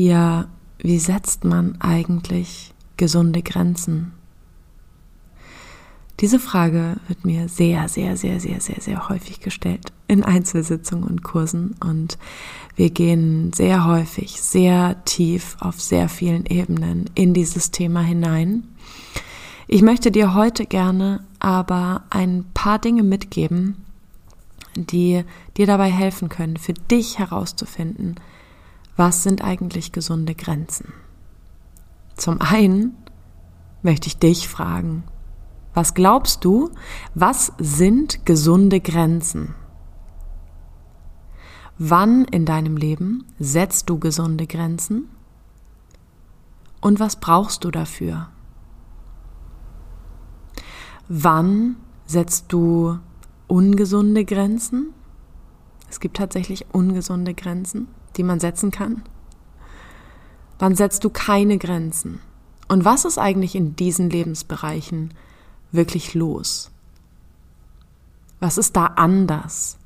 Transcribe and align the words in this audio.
hier, 0.00 0.48
wie 0.78 0.98
setzt 0.98 1.44
man 1.44 1.78
eigentlich 1.78 2.72
gesunde 2.96 3.42
Grenzen? 3.42 4.12
Diese 6.20 6.38
Frage 6.38 6.96
wird 7.06 7.26
mir 7.26 7.48
sehr, 7.48 7.86
sehr, 7.88 8.16
sehr, 8.16 8.40
sehr, 8.40 8.60
sehr, 8.60 8.80
sehr 8.80 9.08
häufig 9.10 9.40
gestellt 9.40 9.92
in 10.08 10.24
Einzelsitzungen 10.24 11.04
und 11.04 11.22
Kursen 11.22 11.74
und 11.80 12.16
wir 12.76 12.88
gehen 12.88 13.52
sehr 13.52 13.84
häufig, 13.84 14.40
sehr 14.40 15.04
tief 15.04 15.58
auf 15.60 15.80
sehr 15.80 16.08
vielen 16.08 16.46
Ebenen 16.46 17.10
in 17.14 17.34
dieses 17.34 17.70
Thema 17.70 18.00
hinein. 18.00 18.64
Ich 19.68 19.82
möchte 19.82 20.10
dir 20.10 20.34
heute 20.34 20.64
gerne 20.64 21.22
aber 21.40 22.04
ein 22.08 22.46
paar 22.54 22.78
Dinge 22.78 23.02
mitgeben, 23.02 23.84
die 24.76 25.24
dir 25.58 25.66
dabei 25.66 25.90
helfen 25.90 26.30
können, 26.30 26.56
für 26.56 26.74
dich 26.74 27.18
herauszufinden, 27.18 28.16
was 28.96 29.22
sind 29.22 29.42
eigentlich 29.42 29.92
gesunde 29.92 30.34
Grenzen. 30.34 30.92
Zum 32.16 32.40
einen 32.40 32.96
möchte 33.82 34.08
ich 34.08 34.18
dich 34.18 34.48
fragen, 34.48 35.04
was 35.72 35.94
glaubst 35.94 36.44
du, 36.44 36.70
was 37.14 37.52
sind 37.58 38.26
gesunde 38.26 38.80
Grenzen? 38.80 39.54
Wann 41.78 42.24
in 42.26 42.44
deinem 42.44 42.76
Leben 42.76 43.24
setzt 43.38 43.88
du 43.88 43.98
gesunde 43.98 44.46
Grenzen? 44.46 45.08
Und 46.80 47.00
was 47.00 47.16
brauchst 47.16 47.64
du 47.64 47.70
dafür? 47.70 48.28
Wann 51.08 51.76
setzt 52.04 52.52
du 52.52 52.98
ungesunde 53.46 54.24
Grenzen? 54.24 54.92
Es 55.88 56.00
gibt 56.00 56.16
tatsächlich 56.16 56.66
ungesunde 56.72 57.34
Grenzen, 57.34 57.88
die 58.16 58.22
man 58.22 58.40
setzen 58.40 58.70
kann. 58.70 59.02
Wann 60.58 60.76
setzt 60.76 61.04
du 61.04 61.10
keine 61.10 61.58
Grenzen? 61.58 62.20
Und 62.68 62.84
was 62.84 63.04
ist 63.04 63.18
eigentlich 63.18 63.54
in 63.54 63.76
diesen 63.76 64.10
Lebensbereichen 64.10 65.14
wirklich 65.72 66.14
los? 66.14 66.70
Was 68.40 68.58
ist 68.58 68.76
da 68.76 68.86
anders? 68.86 69.78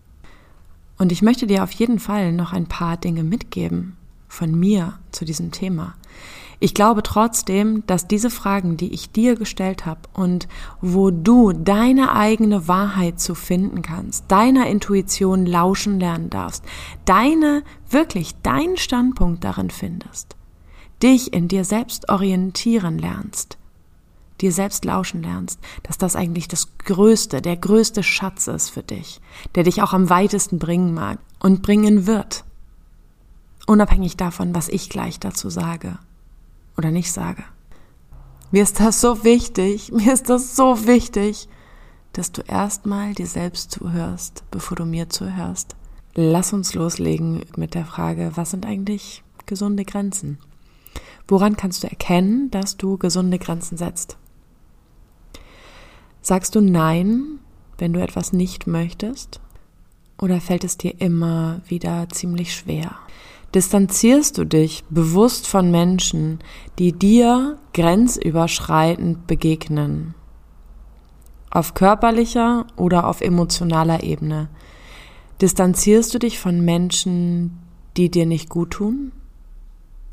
Und 0.99 1.13
ich 1.13 1.23
möchte 1.23 1.47
dir 1.47 1.65
auf 1.65 1.73
jeden 1.73 1.99
Fall 1.99 2.33
noch 2.33 2.53
ein 2.53 2.67
paar 2.67 2.97
Dinge 2.97 3.25
mitgeben 3.25 3.97
von 4.29 4.55
mir 4.59 4.99
zu 5.13 5.25
diesem 5.25 5.51
Thema. 5.51 5.95
Ich 6.61 6.75
glaube 6.75 7.03
trotzdem, 7.03 7.85
dass 7.87 8.07
diese 8.07 8.31
Fragen, 8.31 8.77
die 8.77 8.93
ich 8.93 9.11
dir 9.11 9.37
gestellt 9.37 9.87
habe 9.87 10.01
und 10.13 10.49
wo 10.81 11.11
du 11.11 11.53
deine 11.53 12.13
eigene 12.15 12.69
Wahrheit 12.69 13.21
zu 13.21 13.35
finden 13.35 13.83
kannst, 13.83 14.31
deiner 14.31 14.67
Intuition 14.67 15.47
lauschen 15.47 15.99
lernen 15.99 16.31
darfst, 16.31 16.65
deine, 17.05 17.63
wirklich 17.91 18.35
deinen 18.43 18.77
Standpunkt 18.77 19.45
darin 19.45 19.71
findest, 19.71 20.37
dich 21.03 21.33
in 21.33 21.49
dir 21.49 21.65
selbst 21.65 22.09
orientieren 22.09 22.99
lernst, 22.99 23.59
dir 24.41 24.53
selbst 24.53 24.85
lauschen 24.85 25.23
lernst, 25.23 25.59
dass 25.83 25.99
das 25.99 26.15
eigentlich 26.17 26.49
das 26.49 26.79
größte, 26.79 27.43
der 27.43 27.57
größte 27.57 28.03
Schatz 28.03 28.47
ist 28.47 28.71
für 28.71 28.83
dich, 28.83 29.21
der 29.55 29.65
dich 29.65 29.83
auch 29.83 29.93
am 29.93 30.09
weitesten 30.09 30.59
bringen 30.59 30.95
mag 30.95 31.19
und 31.41 31.63
bringen 31.63 32.07
wird. 32.07 32.45
Unabhängig 33.67 34.17
davon, 34.17 34.55
was 34.55 34.69
ich 34.69 34.89
gleich 34.91 35.19
dazu 35.19 35.51
sage 35.51 35.99
oder 36.77 36.91
nicht 36.91 37.13
sage. 37.13 37.45
Mir 38.51 38.63
ist 38.63 38.81
das 38.81 39.01
so 39.01 39.25
wichtig, 39.25 39.93
mir 39.93 40.13
ist 40.13 40.29
das 40.29 40.57
so 40.57 40.87
wichtig, 40.87 41.49
dass 42.13 42.31
du 42.31 42.43
erstmal 42.43 43.13
dir 43.15 43.27
selbst 43.27 43.73
zuhörst, 43.73 44.45
bevor 44.51 44.77
du 44.77 44.85
mir 44.85 45.09
zuhörst. 45.09 45.75
Lass 46.15 46.53
uns 46.53 46.75
loslegen 46.75 47.45
mit 47.57 47.75
der 47.75 47.85
Frage, 47.85 48.33
was 48.37 48.53
sind 48.53 48.67
eigentlich 48.67 49.25
gesunde 49.47 49.85
Grenzen? 49.85 50.39
Woran 51.27 51.57
kannst 51.57 51.83
du 51.83 51.89
erkennen, 51.89 52.51
dass 52.51 52.77
du 52.77 52.99
gesunde 52.99 53.39
Grenzen 53.39 53.77
setzt? 53.77 54.17
Sagst 56.21 56.55
du 56.55 56.61
Nein, 56.61 57.41
wenn 57.79 57.93
du 57.93 58.01
etwas 58.01 58.33
nicht 58.33 58.67
möchtest? 58.67 59.41
Oder 60.19 60.41
fällt 60.41 60.65
es 60.65 60.79
dir 60.79 61.01
immer 61.01 61.61
wieder 61.67 62.09
ziemlich 62.11 62.55
schwer? 62.55 62.97
Distanzierst 63.55 64.37
du 64.37 64.45
dich 64.45 64.83
bewusst 64.91 65.47
von 65.47 65.71
Menschen, 65.71 66.41
die 66.81 66.91
dir 66.91 67.57
grenzüberschreitend 67.73 69.29
begegnen? 69.29 70.15
Auf 71.51 71.75
körperlicher 71.75 72.67
oder 72.75 73.07
auf 73.07 73.21
emotionaler 73.21 74.03
Ebene? 74.03 74.49
Distanzierst 75.41 76.13
du 76.13 76.19
dich 76.19 76.41
von 76.41 76.65
Menschen, 76.65 77.61
die 77.97 78.11
dir 78.11 78.27
nicht 78.27 78.49
gut 78.49 78.73
tun? 78.73 79.13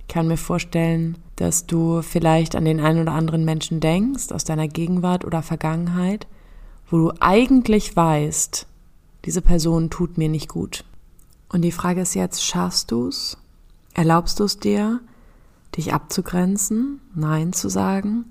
Ich 0.02 0.08
kann 0.08 0.28
mir 0.28 0.38
vorstellen, 0.38 1.18
dass 1.36 1.66
du 1.66 2.04
vielleicht 2.04 2.56
an 2.56 2.66
den 2.66 2.80
einen 2.80 3.02
oder 3.02 3.14
anderen 3.14 3.44
Menschen 3.44 3.80
denkst, 3.80 4.32
aus 4.32 4.44
deiner 4.44 4.68
Gegenwart 4.68 5.26
oder 5.26 5.42
Vergangenheit, 5.42 6.28
wo 6.92 6.98
du 6.98 7.14
eigentlich 7.20 7.96
weißt, 7.96 8.68
diese 9.26 9.42
Person 9.42 9.90
tut 9.90 10.20
mir 10.20 10.30
nicht 10.30 10.48
gut. 10.48 10.84
Und 11.52 11.64
die 11.64 11.72
Frage 11.72 12.02
ist 12.02 12.14
jetzt, 12.14 12.46
schaffst 12.46 12.92
du 12.92 13.08
es? 13.08 13.38
Erlaubst 13.94 14.40
du 14.40 14.46
es 14.46 14.58
dir, 14.58 15.02
dich 15.76 15.94
abzugrenzen, 15.94 17.02
Nein 17.14 17.52
zu 17.52 17.70
sagen, 17.70 18.26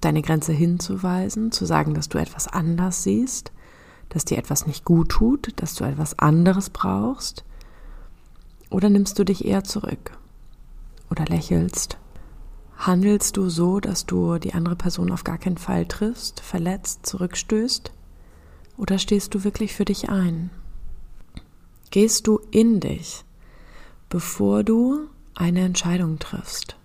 deine 0.00 0.22
Grenze 0.22 0.52
hinzuweisen, 0.52 1.52
zu 1.52 1.66
sagen, 1.66 1.94
dass 1.94 2.08
du 2.08 2.18
etwas 2.18 2.48
anders 2.48 3.02
siehst, 3.02 3.52
dass 4.08 4.24
dir 4.24 4.38
etwas 4.38 4.66
nicht 4.66 4.84
gut 4.84 5.10
tut, 5.10 5.52
dass 5.56 5.74
du 5.74 5.84
etwas 5.84 6.18
anderes 6.18 6.70
brauchst? 6.70 7.44
Oder 8.70 8.88
nimmst 8.88 9.18
du 9.18 9.24
dich 9.24 9.44
eher 9.44 9.64
zurück 9.64 10.12
oder 11.10 11.24
lächelst 11.26 11.98
Handelst 12.76 13.36
du 13.36 13.48
so, 13.48 13.80
dass 13.80 14.06
du 14.06 14.38
die 14.38 14.54
andere 14.54 14.76
Person 14.76 15.10
auf 15.10 15.24
gar 15.24 15.38
keinen 15.38 15.56
Fall 15.56 15.86
triffst, 15.86 16.40
verletzt, 16.40 17.06
zurückstößt? 17.06 17.90
Oder 18.76 18.98
stehst 18.98 19.34
du 19.34 19.44
wirklich 19.44 19.74
für 19.74 19.86
dich 19.86 20.10
ein? 20.10 20.50
Gehst 21.90 22.26
du 22.26 22.40
in 22.50 22.80
dich, 22.80 23.24
bevor 24.08 24.64
du 24.64 25.08
eine 25.34 25.60
Entscheidung 25.60 26.18
triffst? 26.18 26.76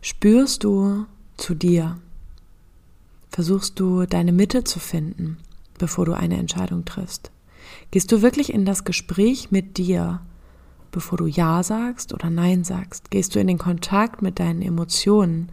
Spürst 0.00 0.64
du 0.64 1.06
zu 1.36 1.54
dir? 1.54 1.98
Versuchst 3.30 3.80
du 3.80 4.06
deine 4.06 4.32
Mitte 4.32 4.64
zu 4.64 4.78
finden, 4.78 5.38
bevor 5.78 6.04
du 6.06 6.12
eine 6.12 6.36
Entscheidung 6.36 6.84
triffst? 6.84 7.30
Gehst 7.90 8.12
du 8.12 8.22
wirklich 8.22 8.52
in 8.52 8.64
das 8.64 8.84
Gespräch 8.84 9.50
mit 9.50 9.78
dir 9.78 10.20
bevor 10.96 11.18
du 11.18 11.26
Ja 11.26 11.62
sagst 11.62 12.14
oder 12.14 12.30
Nein 12.30 12.64
sagst? 12.64 13.10
Gehst 13.10 13.34
du 13.34 13.38
in 13.38 13.48
den 13.48 13.58
Kontakt 13.58 14.22
mit 14.22 14.38
deinen 14.38 14.62
Emotionen, 14.62 15.50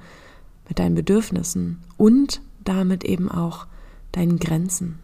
mit 0.69 0.80
deinen 0.80 0.95
Bedürfnissen 0.95 1.81
und 1.97 2.41
damit 2.63 3.03
eben 3.03 3.30
auch 3.30 3.68
deinen 4.13 4.40
Grenzen? 4.40 5.00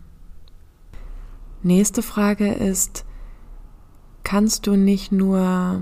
Nächste 1.62 2.02
Frage 2.02 2.53
ist, 2.53 3.06
kannst 4.24 4.66
du 4.68 4.78
nicht 4.78 5.12
nur 5.12 5.81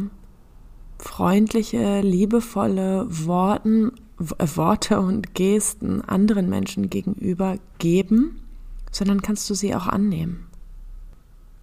freundliche, 0.97 2.01
liebevolle 2.01 3.05
Worten, 3.07 3.91
Worte 4.17 4.99
und 4.99 5.35
Gesten 5.35 6.01
anderen 6.01 6.49
Menschen 6.49 6.89
gegenüber 6.89 7.57
geben, 7.77 8.41
sondern 8.91 9.21
kannst 9.21 9.47
du 9.49 9.53
sie 9.53 9.75
auch 9.75 9.85
annehmen? 9.85 10.47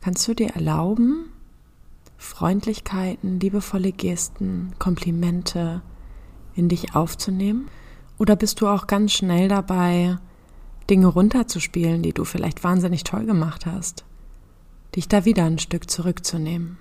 Kannst 0.01 0.29
du 0.29 0.35
dir 0.35 0.51
erlauben, 0.51 1.31
Freundlichkeiten, 2.17 3.41
liebevolle 3.41 3.91
Gesten, 3.91 4.75
Komplimente 4.79 5.83
in 6.55 6.69
dich 6.69 6.95
aufzunehmen? 6.95 7.69
Oder 8.19 8.37
bist 8.37 8.61
du 8.61 8.69
auch 8.69 8.87
ganz 8.87 9.13
schnell 9.13 9.49
dabei, 9.49 10.19
Dinge 10.91 11.07
runterzuspielen, 11.07 12.03
die 12.03 12.13
du 12.13 12.25
vielleicht 12.25 12.65
wahnsinnig 12.65 13.05
toll 13.05 13.25
gemacht 13.25 13.67
hast? 13.67 14.05
Dich 14.95 15.09
da 15.09 15.25
wieder 15.25 15.45
ein 15.45 15.59
Stück 15.59 15.91
zurückzunehmen. 15.91 16.79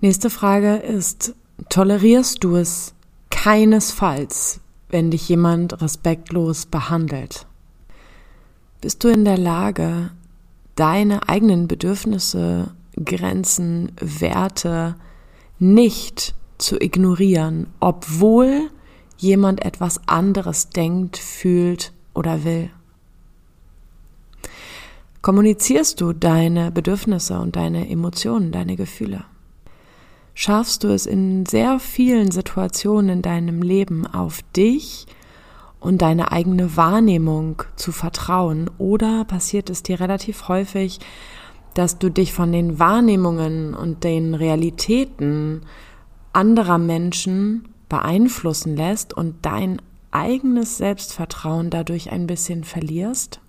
Nächste 0.00 0.30
Frage 0.30 0.76
ist, 0.76 1.34
tolerierst 1.68 2.42
du 2.42 2.56
es 2.56 2.94
keinesfalls, 3.30 4.60
wenn 4.88 5.10
dich 5.10 5.28
jemand 5.28 5.80
respektlos 5.82 6.66
behandelt? 6.66 7.46
Bist 8.80 9.04
du 9.04 9.08
in 9.08 9.24
der 9.24 9.36
Lage, 9.36 10.10
deine 10.74 11.28
eigenen 11.28 11.68
Bedürfnisse 11.68 12.70
Grenzen, 12.96 13.92
Werte 14.00 14.96
nicht 15.58 16.34
zu 16.58 16.80
ignorieren, 16.80 17.68
obwohl 17.78 18.70
jemand 19.18 19.64
etwas 19.64 20.00
anderes 20.08 20.70
denkt, 20.70 21.18
fühlt 21.18 21.92
oder 22.14 22.44
will. 22.44 22.70
Kommunizierst 25.22 26.00
du 26.00 26.14
deine 26.14 26.70
Bedürfnisse 26.70 27.38
und 27.38 27.56
deine 27.56 27.90
Emotionen, 27.90 28.52
deine 28.52 28.76
Gefühle? 28.76 29.24
Schaffst 30.32 30.84
du 30.84 30.88
es 30.88 31.04
in 31.04 31.44
sehr 31.44 31.78
vielen 31.78 32.30
Situationen 32.30 33.10
in 33.10 33.22
deinem 33.22 33.60
Leben 33.60 34.06
auf 34.06 34.40
dich 34.56 35.06
und 35.80 36.00
deine 36.00 36.32
eigene 36.32 36.76
Wahrnehmung 36.76 37.62
zu 37.76 37.92
vertrauen? 37.92 38.70
Oder 38.78 39.24
passiert 39.26 39.68
es 39.68 39.82
dir 39.82 40.00
relativ 40.00 40.48
häufig, 40.48 41.00
dass 41.74 41.98
du 41.98 42.10
dich 42.10 42.32
von 42.32 42.52
den 42.52 42.78
Wahrnehmungen 42.78 43.74
und 43.74 44.02
den 44.02 44.34
Realitäten 44.34 45.62
anderer 46.32 46.78
Menschen 46.78 47.68
beeinflussen 47.90 48.76
lässt 48.76 49.12
und 49.12 49.34
dein 49.42 49.82
eigenes 50.12 50.76
Selbstvertrauen 50.78 51.70
dadurch 51.70 52.10
ein 52.10 52.26
bisschen 52.26 52.64
verlierst? 52.64 53.40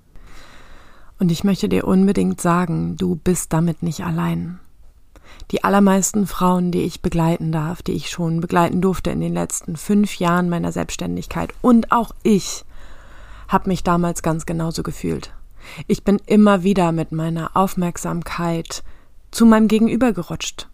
Und 1.19 1.31
ich 1.31 1.43
möchte 1.43 1.69
dir 1.69 1.85
unbedingt 1.85 2.41
sagen, 2.41 2.97
du 2.97 3.15
bist 3.15 3.53
damit 3.53 3.83
nicht 3.83 4.03
allein. 4.03 4.59
Die 5.51 5.63
allermeisten 5.63 6.27
Frauen, 6.27 6.71
die 6.71 6.81
ich 6.81 7.01
begleiten 7.01 7.51
darf, 7.51 7.81
die 7.81 7.93
ich 7.93 8.09
schon 8.09 8.41
begleiten 8.41 8.81
durfte 8.81 9.11
in 9.11 9.19
den 9.19 9.33
letzten 9.33 9.75
fünf 9.75 10.15
Jahren 10.15 10.49
meiner 10.49 10.71
Selbstständigkeit 10.71 11.53
und 11.61 11.91
auch 11.91 12.11
ich, 12.23 12.65
habe 13.47 13.69
mich 13.69 13.83
damals 13.83 14.23
ganz 14.23 14.45
genauso 14.45 14.81
gefühlt. 14.81 15.33
Ich 15.87 16.03
bin 16.03 16.19
immer 16.25 16.63
wieder 16.63 16.91
mit 16.91 17.11
meiner 17.11 17.55
Aufmerksamkeit 17.55 18.83
zu 19.29 19.45
meinem 19.45 19.67
Gegenüber 19.67 20.13
gerutscht 20.13 20.69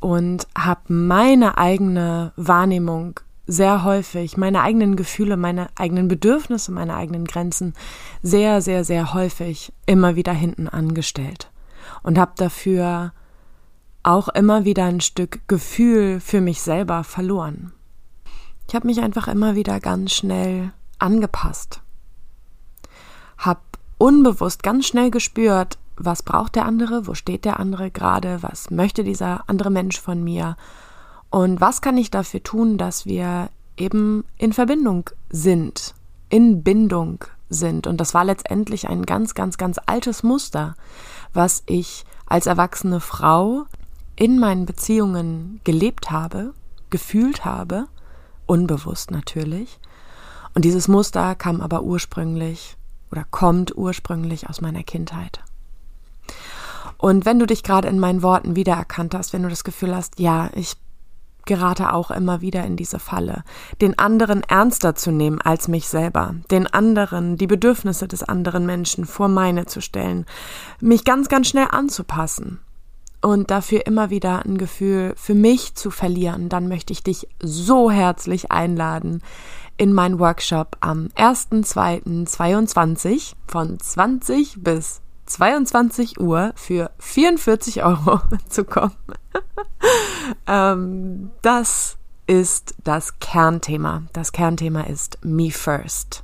und 0.00 0.46
habe 0.56 0.92
meine 0.92 1.58
eigene 1.58 2.32
Wahrnehmung 2.36 3.20
sehr 3.46 3.84
häufig, 3.84 4.36
meine 4.36 4.62
eigenen 4.62 4.96
Gefühle, 4.96 5.36
meine 5.36 5.68
eigenen 5.76 6.08
Bedürfnisse, 6.08 6.70
meine 6.72 6.94
eigenen 6.94 7.24
Grenzen 7.24 7.74
sehr, 8.22 8.62
sehr, 8.62 8.84
sehr 8.84 9.14
häufig 9.14 9.72
immer 9.86 10.16
wieder 10.16 10.32
hinten 10.32 10.68
angestellt 10.68 11.50
und 12.02 12.18
habe 12.18 12.32
dafür 12.36 13.12
auch 14.02 14.28
immer 14.28 14.64
wieder 14.64 14.84
ein 14.84 15.00
Stück 15.00 15.46
Gefühl 15.48 16.20
für 16.20 16.40
mich 16.40 16.62
selber 16.62 17.04
verloren. 17.04 17.72
Ich 18.68 18.74
habe 18.74 18.86
mich 18.86 19.00
einfach 19.00 19.28
immer 19.28 19.54
wieder 19.54 19.80
ganz 19.80 20.12
schnell 20.12 20.72
angepasst, 20.98 21.82
habe 23.38 23.60
unbewusst 23.98 24.62
ganz 24.62 24.86
schnell 24.86 25.10
gespürt, 25.10 25.78
was 25.96 26.22
braucht 26.22 26.54
der 26.54 26.64
andere, 26.64 27.06
wo 27.06 27.14
steht 27.14 27.44
der 27.44 27.60
andere 27.60 27.90
gerade, 27.90 28.42
was 28.42 28.70
möchte 28.70 29.04
dieser 29.04 29.48
andere 29.48 29.70
Mensch 29.70 30.00
von 30.00 30.22
mir 30.24 30.56
und 31.32 31.62
was 31.62 31.80
kann 31.80 31.96
ich 31.96 32.10
dafür 32.10 32.42
tun, 32.42 32.76
dass 32.76 33.06
wir 33.06 33.48
eben 33.78 34.24
in 34.36 34.52
Verbindung 34.52 35.08
sind, 35.30 35.94
in 36.28 36.62
Bindung 36.62 37.24
sind. 37.48 37.86
Und 37.86 38.02
das 38.02 38.12
war 38.12 38.22
letztendlich 38.22 38.86
ein 38.90 39.06
ganz, 39.06 39.32
ganz, 39.32 39.56
ganz 39.56 39.78
altes 39.86 40.22
Muster, 40.22 40.74
was 41.32 41.62
ich 41.64 42.04
als 42.26 42.44
erwachsene 42.44 43.00
Frau 43.00 43.64
in 44.14 44.38
meinen 44.38 44.66
Beziehungen 44.66 45.62
gelebt 45.64 46.10
habe, 46.10 46.52
gefühlt 46.90 47.46
habe, 47.46 47.86
unbewusst 48.44 49.10
natürlich. 49.10 49.80
Und 50.54 50.66
dieses 50.66 50.86
Muster 50.86 51.34
kam 51.34 51.62
aber 51.62 51.82
ursprünglich 51.82 52.76
oder 53.10 53.24
kommt 53.30 53.74
ursprünglich 53.74 54.50
aus 54.50 54.60
meiner 54.60 54.82
Kindheit. 54.82 55.40
Und 56.98 57.24
wenn 57.24 57.38
du 57.38 57.46
dich 57.46 57.62
gerade 57.62 57.88
in 57.88 57.98
meinen 57.98 58.22
Worten 58.22 58.54
wiedererkannt 58.54 59.14
hast, 59.14 59.32
wenn 59.32 59.42
du 59.42 59.48
das 59.48 59.64
Gefühl 59.64 59.96
hast, 59.96 60.20
ja, 60.20 60.50
ich 60.54 60.76
gerate 61.46 61.92
auch 61.92 62.10
immer 62.10 62.40
wieder 62.40 62.64
in 62.64 62.76
diese 62.76 62.98
Falle, 62.98 63.44
den 63.80 63.98
anderen 63.98 64.42
ernster 64.42 64.94
zu 64.94 65.10
nehmen 65.10 65.40
als 65.40 65.68
mich 65.68 65.88
selber, 65.88 66.34
den 66.50 66.66
anderen, 66.66 67.36
die 67.36 67.46
Bedürfnisse 67.46 68.08
des 68.08 68.22
anderen 68.22 68.66
Menschen 68.66 69.04
vor 69.04 69.28
meine 69.28 69.66
zu 69.66 69.80
stellen, 69.80 70.26
mich 70.80 71.04
ganz, 71.04 71.28
ganz 71.28 71.48
schnell 71.48 71.68
anzupassen. 71.70 72.60
Und 73.20 73.52
dafür 73.52 73.86
immer 73.86 74.10
wieder 74.10 74.44
ein 74.44 74.58
Gefühl 74.58 75.14
für 75.16 75.34
mich 75.34 75.76
zu 75.76 75.92
verlieren, 75.92 76.48
dann 76.48 76.66
möchte 76.66 76.92
ich 76.92 77.04
dich 77.04 77.28
so 77.40 77.88
herzlich 77.88 78.50
einladen 78.50 79.22
in 79.76 79.92
meinen 79.92 80.18
Workshop 80.18 80.76
am 80.80 81.06
1.2.22 81.16 83.34
von 83.46 83.78
20 83.78 84.64
bis 84.64 85.02
22 85.32 86.20
Uhr 86.20 86.52
für 86.56 86.90
44 86.98 87.82
Euro 87.82 88.20
zu 88.50 88.64
kommen. 88.64 88.96
ähm, 90.46 91.30
das 91.40 91.96
ist 92.26 92.74
das 92.84 93.18
Kernthema. 93.18 94.02
Das 94.12 94.32
Kernthema 94.32 94.82
ist 94.82 95.18
Me 95.24 95.50
First. 95.50 96.22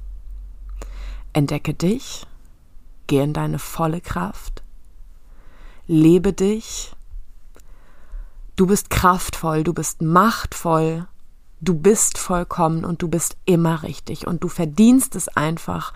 Entdecke 1.33 1.73
dich, 1.73 2.27
geh 3.07 3.23
in 3.23 3.33
deine 3.33 3.59
volle 3.59 4.03
Kraft, 4.03 4.63
lebe 5.87 6.35
dich. 6.35 6.93
Du 8.57 8.67
bist 8.67 8.91
kraftvoll, 8.91 9.65
du 9.65 9.73
bist 9.73 10.03
machtvoll, 10.03 11.07
du 11.61 11.75
bist 11.75 12.19
vollkommen 12.19 12.85
und 12.85 13.01
du 13.01 13.09
bist 13.09 13.37
immer 13.47 13.83
richtig 13.83 14.27
und 14.27 14.43
du 14.43 14.49
verdienst 14.49 15.17
es 15.17 15.29
einfach, 15.29 15.95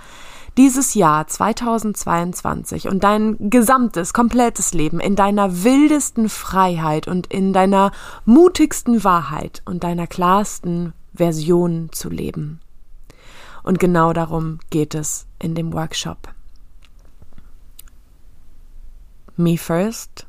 dieses 0.57 0.95
Jahr 0.95 1.27
2022 1.27 2.89
und 2.89 3.05
dein 3.05 3.37
gesamtes, 3.51 4.13
komplettes 4.13 4.75
Leben 4.75 5.01
in 5.01 5.17
deiner 5.17 5.65
wildesten 5.65 6.29
Freiheit 6.29 7.09
und 7.09 7.27
in 7.29 7.53
deiner 7.53 7.93
mutigsten 8.25 9.03
Wahrheit 9.05 9.63
und 9.65 9.85
deiner 9.85 10.07
klarsten 10.07 10.93
Version 11.15 11.89
zu 11.93 12.11
leben. 12.11 12.61
Und 13.63 13.79
genau 13.79 14.13
darum 14.13 14.59
geht 14.71 14.95
es 14.95 15.27
in 15.39 15.55
dem 15.55 15.73
Workshop. 15.73 16.35
Me 19.37 19.57
first, 19.57 20.27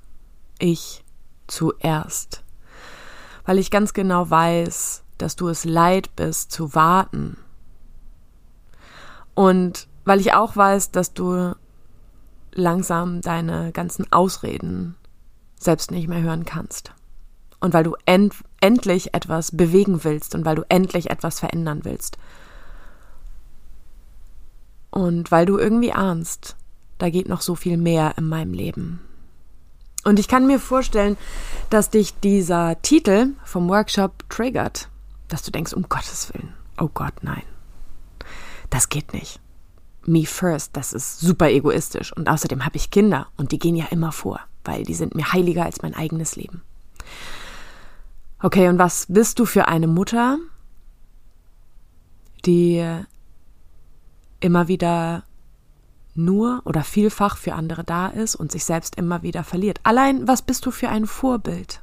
ich 0.59 1.03
zuerst. 1.47 2.43
Weil 3.45 3.59
ich 3.59 3.71
ganz 3.71 3.93
genau 3.93 4.29
weiß, 4.29 5.03
dass 5.17 5.35
du 5.35 5.49
es 5.49 5.65
leid 5.65 6.15
bist 6.15 6.51
zu 6.51 6.73
warten. 6.73 7.37
Und 9.35 9.87
weil 10.05 10.19
ich 10.19 10.33
auch 10.33 10.55
weiß, 10.55 10.91
dass 10.91 11.13
du 11.13 11.55
langsam 12.53 13.21
deine 13.21 13.71
ganzen 13.71 14.11
Ausreden 14.11 14.95
selbst 15.59 15.91
nicht 15.91 16.07
mehr 16.07 16.21
hören 16.21 16.45
kannst. 16.45 16.91
Und 17.59 17.73
weil 17.73 17.83
du 17.83 17.95
end 18.05 18.35
endlich 18.59 19.13
etwas 19.13 19.55
bewegen 19.55 20.03
willst 20.03 20.35
und 20.35 20.45
weil 20.45 20.55
du 20.55 20.63
endlich 20.69 21.09
etwas 21.09 21.39
verändern 21.39 21.81
willst. 21.83 22.17
Und 24.89 25.31
weil 25.31 25.45
du 25.45 25.57
irgendwie 25.57 25.93
ahnst, 25.93 26.55
da 26.97 27.09
geht 27.09 27.27
noch 27.27 27.41
so 27.41 27.55
viel 27.55 27.77
mehr 27.77 28.13
in 28.17 28.27
meinem 28.27 28.53
Leben. 28.53 29.01
Und 30.03 30.19
ich 30.19 30.27
kann 30.27 30.45
mir 30.45 30.59
vorstellen, 30.59 31.17
dass 31.69 31.89
dich 31.89 32.19
dieser 32.19 32.81
Titel 32.81 33.29
vom 33.45 33.69
Workshop 33.69 34.29
triggert, 34.29 34.89
dass 35.29 35.43
du 35.43 35.51
denkst, 35.51 35.73
um 35.73 35.87
Gottes 35.87 36.33
Willen, 36.33 36.53
oh 36.77 36.89
Gott, 36.93 37.13
nein, 37.21 37.43
das 38.69 38.89
geht 38.89 39.13
nicht 39.13 39.42
me 40.07 40.25
first, 40.25 40.75
das 40.75 40.93
ist 40.93 41.19
super 41.19 41.49
egoistisch. 41.49 42.15
Und 42.15 42.29
außerdem 42.29 42.65
habe 42.65 42.77
ich 42.77 42.91
Kinder 42.91 43.27
und 43.37 43.51
die 43.51 43.59
gehen 43.59 43.75
ja 43.75 43.85
immer 43.91 44.11
vor, 44.11 44.39
weil 44.63 44.83
die 44.83 44.93
sind 44.93 45.15
mir 45.15 45.33
heiliger 45.33 45.65
als 45.65 45.81
mein 45.81 45.95
eigenes 45.95 46.35
Leben. 46.35 46.61
Okay, 48.41 48.67
und 48.67 48.77
was 48.77 49.05
bist 49.07 49.39
du 49.39 49.45
für 49.45 49.67
eine 49.67 49.87
Mutter, 49.87 50.37
die 52.45 52.85
immer 54.41 54.67
wieder 54.67 55.23
nur 56.15 56.61
oder 56.65 56.83
vielfach 56.83 57.37
für 57.37 57.53
andere 57.53 57.83
da 57.83 58.07
ist 58.07 58.35
und 58.35 58.51
sich 58.51 58.65
selbst 58.65 58.95
immer 58.95 59.23
wieder 59.23 59.43
verliert? 59.43 59.79
Allein, 59.83 60.27
was 60.27 60.41
bist 60.41 60.65
du 60.65 60.71
für 60.71 60.89
ein 60.89 61.07
Vorbild? 61.07 61.81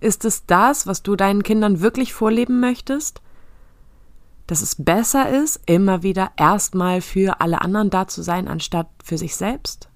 Ist 0.00 0.24
es 0.24 0.46
das, 0.46 0.86
was 0.86 1.02
du 1.02 1.16
deinen 1.16 1.42
Kindern 1.42 1.80
wirklich 1.80 2.14
vorleben 2.14 2.60
möchtest? 2.60 3.20
Dass 4.46 4.62
es 4.62 4.76
besser 4.76 5.28
ist, 5.42 5.60
immer 5.66 6.02
wieder 6.02 6.30
erstmal 6.36 7.00
für 7.00 7.40
alle 7.40 7.60
anderen 7.60 7.90
da 7.90 8.06
zu 8.06 8.22
sein, 8.22 8.48
anstatt 8.48 8.88
für 9.02 9.18
sich 9.18 9.34
selbst? 9.36 9.88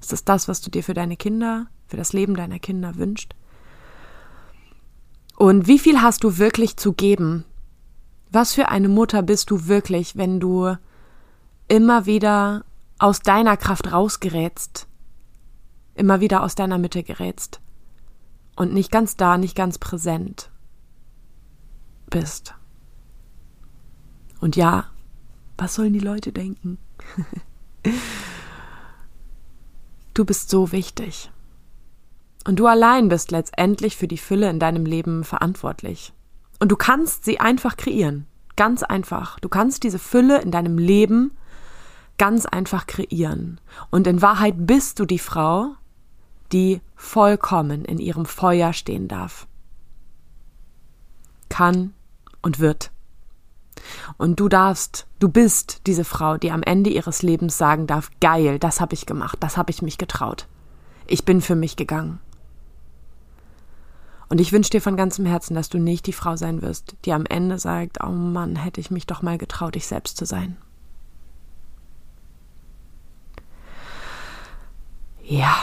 Ist 0.00 0.12
es 0.12 0.24
das, 0.24 0.48
was 0.48 0.60
du 0.60 0.70
dir 0.70 0.82
für 0.82 0.94
deine 0.94 1.16
Kinder, 1.16 1.66
für 1.86 1.96
das 1.96 2.12
Leben 2.12 2.34
deiner 2.34 2.58
Kinder 2.58 2.96
wünscht? 2.96 3.34
Und 5.36 5.68
wie 5.68 5.78
viel 5.78 6.02
hast 6.02 6.24
du 6.24 6.38
wirklich 6.38 6.76
zu 6.76 6.92
geben? 6.92 7.44
Was 8.30 8.54
für 8.54 8.68
eine 8.68 8.88
Mutter 8.88 9.22
bist 9.22 9.50
du 9.50 9.68
wirklich, 9.68 10.16
wenn 10.16 10.40
du 10.40 10.76
immer 11.68 12.06
wieder 12.06 12.64
aus 12.98 13.20
deiner 13.20 13.56
Kraft 13.56 13.92
rausgerätst, 13.92 14.88
immer 15.94 16.20
wieder 16.20 16.42
aus 16.42 16.56
deiner 16.56 16.78
Mitte 16.78 17.04
gerätst 17.04 17.60
und 18.56 18.74
nicht 18.74 18.90
ganz 18.90 19.16
da, 19.16 19.38
nicht 19.38 19.54
ganz 19.54 19.78
präsent 19.78 20.50
bist? 22.10 22.57
Und 24.40 24.56
ja, 24.56 24.86
was 25.56 25.74
sollen 25.74 25.92
die 25.92 25.98
Leute 25.98 26.32
denken? 26.32 26.78
du 30.14 30.24
bist 30.24 30.50
so 30.50 30.72
wichtig. 30.72 31.30
Und 32.46 32.58
du 32.58 32.66
allein 32.66 33.08
bist 33.08 33.30
letztendlich 33.30 33.96
für 33.96 34.08
die 34.08 34.18
Fülle 34.18 34.48
in 34.48 34.58
deinem 34.58 34.86
Leben 34.86 35.24
verantwortlich. 35.24 36.12
Und 36.60 36.72
du 36.72 36.76
kannst 36.76 37.24
sie 37.24 37.40
einfach 37.40 37.76
kreieren. 37.76 38.26
Ganz 38.56 38.82
einfach. 38.82 39.38
Du 39.40 39.48
kannst 39.48 39.82
diese 39.82 39.98
Fülle 39.98 40.40
in 40.40 40.50
deinem 40.50 40.78
Leben 40.78 41.32
ganz 42.16 42.46
einfach 42.46 42.86
kreieren. 42.86 43.60
Und 43.90 44.06
in 44.06 44.22
Wahrheit 44.22 44.54
bist 44.56 44.98
du 44.98 45.04
die 45.04 45.18
Frau, 45.18 45.74
die 46.52 46.80
vollkommen 46.96 47.84
in 47.84 47.98
ihrem 47.98 48.26
Feuer 48.26 48.72
stehen 48.72 49.08
darf. 49.08 49.46
Kann 51.48 51.94
und 52.42 52.58
wird. 52.58 52.90
Und 54.16 54.40
du 54.40 54.48
darfst, 54.48 55.06
du 55.18 55.28
bist 55.28 55.82
diese 55.86 56.04
Frau, 56.04 56.36
die 56.36 56.50
am 56.50 56.62
Ende 56.62 56.90
ihres 56.90 57.22
Lebens 57.22 57.58
sagen 57.58 57.86
darf, 57.86 58.10
geil, 58.20 58.58
das 58.58 58.80
habe 58.80 58.94
ich 58.94 59.06
gemacht, 59.06 59.38
das 59.40 59.56
habe 59.56 59.70
ich 59.70 59.82
mich 59.82 59.98
getraut. 59.98 60.46
Ich 61.06 61.24
bin 61.24 61.40
für 61.40 61.54
mich 61.54 61.76
gegangen. 61.76 62.20
Und 64.28 64.40
ich 64.40 64.52
wünsche 64.52 64.70
dir 64.70 64.82
von 64.82 64.96
ganzem 64.96 65.24
Herzen, 65.24 65.54
dass 65.54 65.70
du 65.70 65.78
nicht 65.78 66.06
die 66.06 66.12
Frau 66.12 66.36
sein 66.36 66.60
wirst, 66.60 66.96
die 67.04 67.12
am 67.12 67.24
Ende 67.24 67.58
sagt, 67.58 68.04
oh 68.04 68.10
Mann, 68.10 68.56
hätte 68.56 68.80
ich 68.80 68.90
mich 68.90 69.06
doch 69.06 69.22
mal 69.22 69.38
getraut, 69.38 69.74
ich 69.74 69.86
selbst 69.86 70.18
zu 70.18 70.26
sein. 70.26 70.58
Ja, 75.24 75.56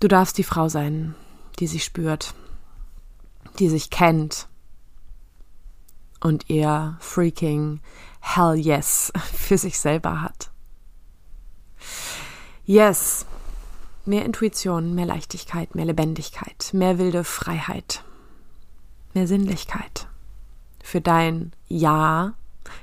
du 0.00 0.08
darfst 0.08 0.38
die 0.38 0.44
Frau 0.44 0.68
sein, 0.68 1.14
die 1.58 1.66
sich 1.66 1.84
spürt, 1.84 2.34
die 3.58 3.68
sich 3.68 3.90
kennt 3.90 4.48
und 6.20 6.48
ihr 6.48 6.96
freaking 7.00 7.80
Hell 8.20 8.56
yes 8.56 9.12
für 9.32 9.58
sich 9.58 9.78
selber 9.78 10.22
hat. 10.22 10.50
Yes, 12.64 13.26
mehr 14.04 14.24
Intuition, 14.24 14.94
mehr 14.94 15.06
Leichtigkeit, 15.06 15.74
mehr 15.74 15.84
Lebendigkeit, 15.84 16.70
mehr 16.72 16.98
wilde 16.98 17.22
Freiheit, 17.22 18.02
mehr 19.14 19.26
Sinnlichkeit 19.26 20.08
für 20.82 21.00
dein 21.00 21.52
Ja, 21.68 22.34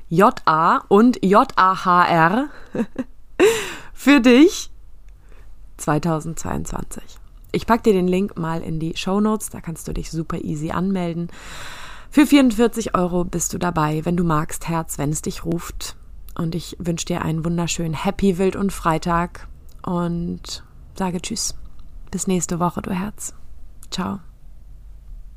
J-A 0.09 0.83
und 0.89 1.23
J-A-H-R 1.23 2.49
für 3.93 4.19
dich 4.19 4.69
2022. 5.77 7.03
Ich 7.53 7.65
packe 7.65 7.83
dir 7.83 7.93
den 7.93 8.07
Link 8.07 8.37
mal 8.37 8.61
in 8.61 8.79
die 8.79 8.97
Show 8.97 9.21
Notes, 9.21 9.49
da 9.49 9.61
kannst 9.61 9.87
du 9.87 9.93
dich 9.93 10.11
super 10.11 10.39
easy 10.39 10.71
anmelden. 10.71 11.29
Für 12.13 12.27
44 12.27 12.93
Euro 12.93 13.23
bist 13.23 13.55
du 13.55 13.57
dabei, 13.57 14.05
wenn 14.05 14.15
du 14.15 14.23
magst, 14.23 14.67
Herz, 14.67 14.99
wenn 14.99 15.09
es 15.09 15.23
dich 15.23 15.45
ruft. 15.45 15.95
Und 16.35 16.53
ich 16.53 16.77
wünsche 16.77 17.07
dir 17.07 17.23
einen 17.23 17.43
wunderschönen 17.43 17.95
Happy 17.95 18.37
Wild 18.37 18.55
und 18.55 18.71
Freitag 18.71 19.47
und 19.81 20.63
sage 20.93 21.19
Tschüss. 21.19 21.55
Bis 22.11 22.27
nächste 22.27 22.59
Woche, 22.59 22.83
du 22.83 22.91
Herz. 22.91 23.33
Ciao. 23.89 24.19